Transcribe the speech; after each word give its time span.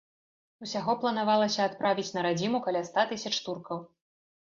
Усяго 0.67 0.95
планавалася 1.03 1.69
адправіць 1.71 2.09
на 2.17 2.27
радзіму 2.29 2.65
каля 2.67 2.85
ста 2.91 3.09
тысяч 3.15 3.35
туркаў. 3.49 3.89